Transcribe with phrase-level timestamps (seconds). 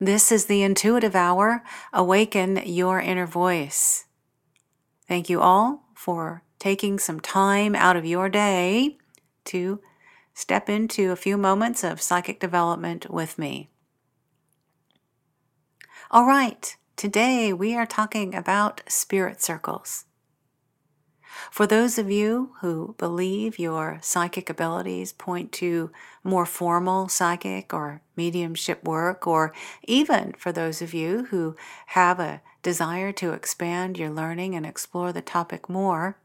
[0.00, 1.62] This is the Intuitive Hour.
[1.92, 4.06] Awaken your inner voice.
[5.06, 8.98] Thank you all for taking some time out of your day
[9.44, 9.80] to
[10.34, 13.70] step into a few moments of psychic development with me.
[16.10, 20.06] All right, today we are talking about spirit circles.
[21.50, 25.90] For those of you who believe your psychic abilities point to
[26.22, 29.52] more formal psychic or mediumship work, or
[29.84, 35.12] even for those of you who have a desire to expand your learning and explore
[35.12, 36.18] the topic more,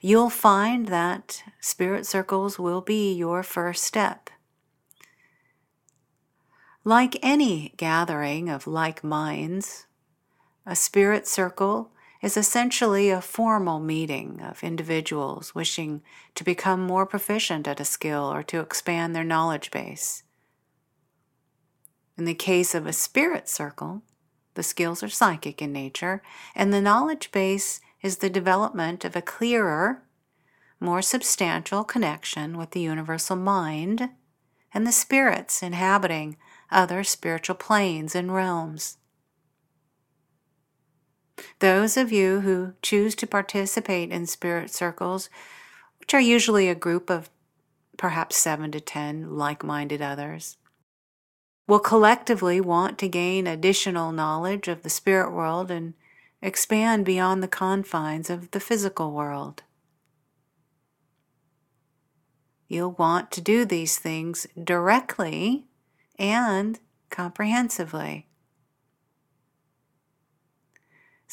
[0.00, 4.30] you'll find that spirit circles will be your first step.
[6.84, 9.86] Like any gathering of like minds,
[10.66, 11.91] a spirit circle
[12.22, 16.00] is essentially a formal meeting of individuals wishing
[16.36, 20.22] to become more proficient at a skill or to expand their knowledge base.
[22.16, 24.02] In the case of a spirit circle,
[24.54, 26.22] the skills are psychic in nature,
[26.54, 30.02] and the knowledge base is the development of a clearer,
[30.78, 34.10] more substantial connection with the universal mind
[34.74, 36.36] and the spirits inhabiting
[36.70, 38.98] other spiritual planes and realms.
[41.58, 45.30] Those of you who choose to participate in spirit circles,
[45.98, 47.30] which are usually a group of
[47.96, 50.56] perhaps seven to ten like minded others,
[51.66, 55.94] will collectively want to gain additional knowledge of the spirit world and
[56.40, 59.62] expand beyond the confines of the physical world.
[62.68, 65.66] You'll want to do these things directly
[66.18, 66.80] and
[67.10, 68.26] comprehensively.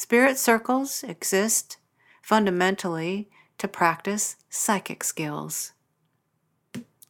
[0.02, 1.76] Spirit circles exist
[2.22, 5.74] fundamentally to practice psychic skills.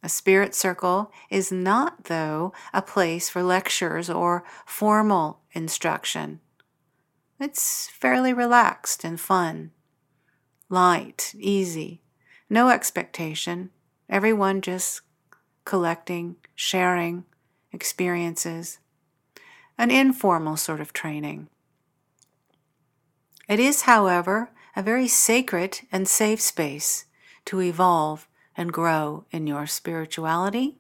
[0.02, 6.40] A spirit circle is not, though, a place for lectures or formal instruction.
[7.40, 9.70] It's fairly relaxed and fun,
[10.68, 12.02] light, easy,
[12.50, 13.70] no expectation,
[14.10, 15.02] everyone just
[15.64, 17.26] collecting, sharing
[17.72, 18.80] experiences,
[19.78, 21.50] an informal sort of training.
[23.50, 27.06] It is, however, a very sacred and safe space
[27.46, 30.78] to evolve and grow in your spirituality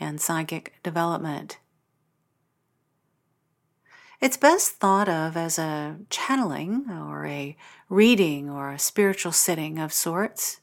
[0.00, 1.58] and psychic development.
[4.18, 7.54] It's best thought of as a channeling or a
[7.90, 10.60] reading or a spiritual sitting of sorts.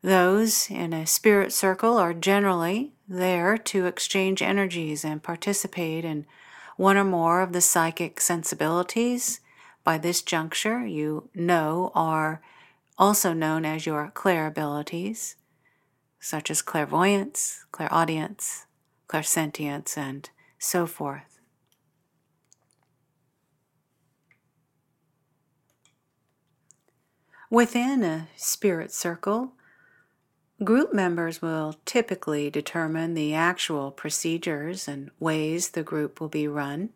[0.00, 6.24] Those in a spirit circle are generally there to exchange energies and participate in
[6.78, 9.40] one or more of the psychic sensibilities
[9.82, 12.40] by this juncture you know are
[12.96, 15.34] also known as your clairabilities,
[16.20, 18.66] such as clairvoyance, clairaudience,
[19.08, 21.40] clairsentience, and so forth.
[27.50, 29.54] Within a spirit circle,
[30.64, 36.90] Group members will typically determine the actual procedures and ways the group will be run.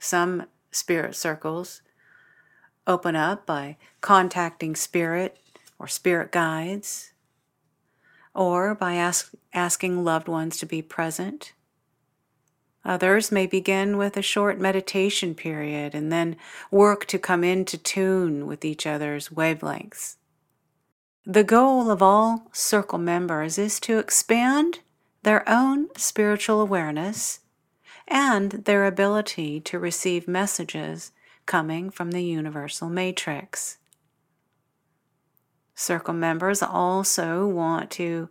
[0.00, 1.80] Some spirit circles
[2.88, 5.38] open up by contacting spirit
[5.78, 7.12] or spirit guides,
[8.34, 11.52] or by ask, asking loved ones to be present.
[12.84, 16.36] Others may begin with a short meditation period and then
[16.70, 20.16] work to come into tune with each other's wavelengths.
[21.26, 24.80] The goal of all circle members is to expand
[25.22, 27.40] their own spiritual awareness
[28.06, 31.12] and their ability to receive messages
[31.46, 33.78] coming from the universal matrix.
[35.74, 38.28] Circle members also want to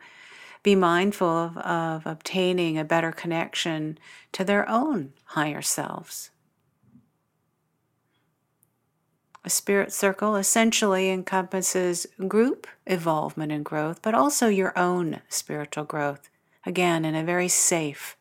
[0.61, 3.97] be mindful of, of obtaining a better connection
[4.33, 6.29] to their own higher selves.
[9.45, 16.29] A spirit circle essentially encompasses group involvement and growth, but also your own spiritual growth,
[16.65, 18.15] again, in a very safe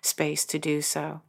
[0.00, 1.20] space to do so.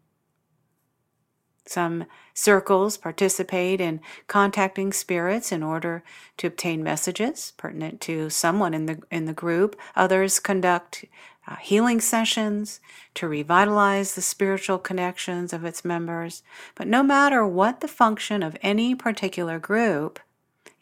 [1.66, 6.04] Some circles participate in contacting spirits in order
[6.38, 9.80] to obtain messages pertinent to someone in the, in the group.
[9.96, 11.06] Others conduct
[11.48, 12.80] uh, healing sessions
[13.16, 16.44] to revitalize the spiritual connections of its members.
[16.76, 20.20] But no matter what the function of any particular group,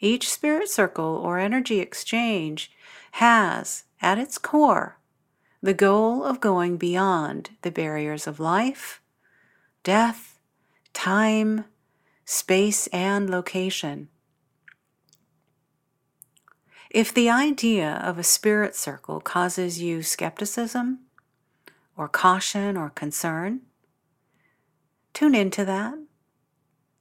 [0.00, 2.70] each spirit circle or energy exchange
[3.12, 4.98] has, at its core,
[5.62, 9.00] the goal of going beyond the barriers of life,
[9.84, 10.38] death,
[10.92, 11.64] time,
[12.24, 14.08] space, and location.
[16.92, 20.98] If the idea of a spirit circle causes you skepticism,
[21.96, 23.62] or caution, or concern,
[25.14, 25.94] tune into that.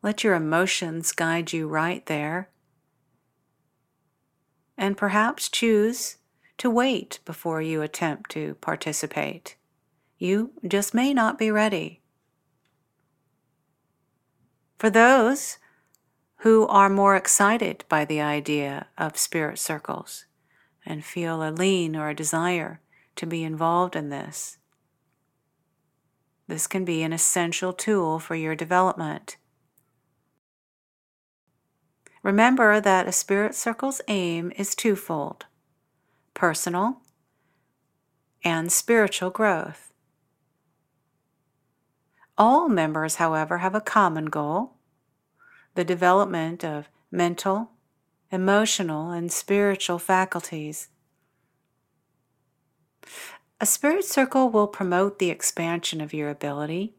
[0.02, 2.50] Let your emotions guide you right there.
[4.78, 6.16] And perhaps choose
[6.60, 9.58] to wait before you attempt to participate.
[10.18, 12.00] You just may not be ready.
[14.80, 15.58] For those
[16.42, 20.26] who are more excited by the idea of spirit circles
[20.84, 22.82] and feel a lean or a desire
[23.16, 24.58] to be involved in this.
[26.48, 29.38] This can be an essential tool for your development.
[32.24, 35.46] Remember that a spirit circle's aim is twofold
[36.34, 37.02] personal
[38.44, 39.94] and spiritual growth.
[42.36, 44.78] All members, however, have a common goal
[45.76, 47.72] the development of mental,
[48.32, 50.90] emotional, and spiritual faculties.
[53.60, 56.96] A spirit circle will promote the expansion of your ability.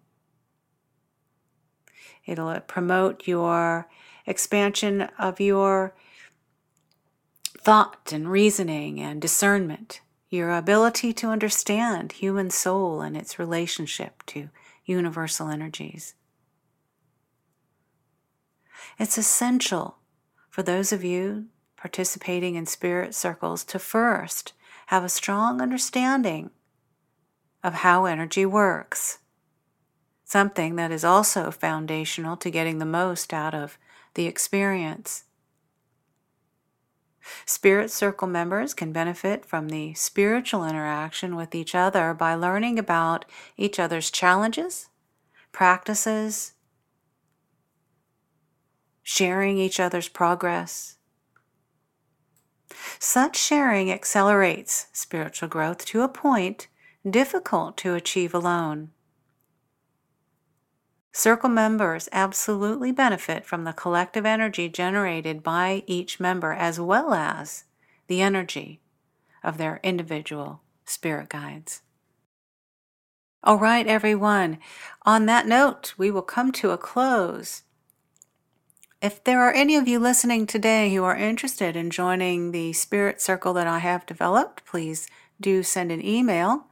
[2.24, 3.88] It'll uh, promote your
[4.26, 5.94] expansion of your
[7.58, 14.48] thought and reasoning and discernment, your ability to understand human soul and its relationship to
[14.84, 16.14] universal energies.
[18.98, 19.98] It's essential
[20.48, 21.46] for those of you
[21.76, 24.52] participating in spirit circles to first
[24.86, 26.50] have a strong understanding
[27.64, 29.18] of how energy works,
[30.24, 33.78] something that is also foundational to getting the most out of
[34.14, 35.24] the experience.
[37.46, 43.24] Spirit Circle members can benefit from the spiritual interaction with each other by learning about
[43.56, 44.88] each other's challenges,
[45.52, 46.52] practices,
[49.02, 50.96] sharing each other's progress.
[52.98, 56.68] Such sharing accelerates spiritual growth to a point
[57.08, 58.90] difficult to achieve alone.
[61.12, 67.64] Circle members absolutely benefit from the collective energy generated by each member as well as
[68.06, 68.80] the energy
[69.44, 71.82] of their individual spirit guides.
[73.44, 74.58] All right, everyone.
[75.04, 77.62] On that note, we will come to a close.
[79.02, 83.20] If there are any of you listening today who are interested in joining the spirit
[83.20, 85.08] circle that I have developed, please
[85.40, 86.68] do send an email.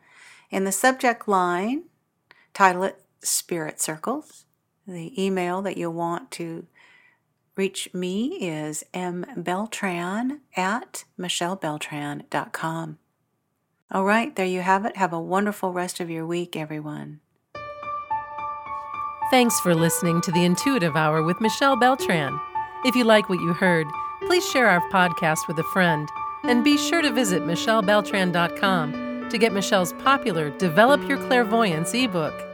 [0.48, 1.86] In the subject line,
[2.54, 4.44] title it Spirit Circles.
[4.86, 6.68] The email that you'll want to
[7.56, 12.98] reach me is mbeltran at michellebeltran.com.
[13.90, 14.96] All right, there you have it.
[14.96, 17.18] Have a wonderful rest of your week, everyone.
[19.30, 22.36] Thanks for listening to the Intuitive Hour with Michelle Beltran.
[22.84, 23.86] If you like what you heard,
[24.26, 26.08] please share our podcast with a friend
[26.42, 32.49] and be sure to visit michellebeltran.com to get Michelle's popular Develop Your Clairvoyance ebook.